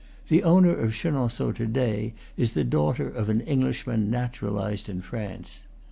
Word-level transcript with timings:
The 0.29 0.41
owner 0.41 0.75
of 0.75 0.95
Chenonceaux 0.95 1.51
to 1.51 1.67
day 1.67 2.15
is 2.35 2.53
the 2.53 2.63
daughter 2.63 3.07
of 3.07 3.29
an 3.29 3.41
Englishman 3.41 4.09
naturalized 4.09 4.89
in 4.89 4.99
France. 5.01 5.65